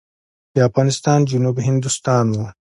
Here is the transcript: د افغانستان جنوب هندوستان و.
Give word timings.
د 0.53 0.57
افغانستان 0.69 1.19
جنوب 1.29 1.55
هندوستان 1.67 2.25
و. 2.35 2.39